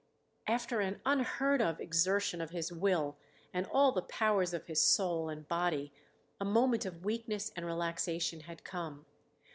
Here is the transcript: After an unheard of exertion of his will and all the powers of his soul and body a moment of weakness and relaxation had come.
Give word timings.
After 0.47 0.79
an 0.81 0.99
unheard 1.05 1.61
of 1.61 1.79
exertion 1.79 2.41
of 2.41 2.49
his 2.49 2.71
will 2.73 3.17
and 3.53 3.67
all 3.67 3.91
the 3.91 4.01
powers 4.01 4.51
of 4.51 4.65
his 4.65 4.81
soul 4.81 5.29
and 5.29 5.47
body 5.47 5.93
a 6.39 6.43
moment 6.43 6.87
of 6.87 7.05
weakness 7.05 7.51
and 7.55 7.67
relaxation 7.67 8.39
had 8.39 8.63
come. 8.63 9.05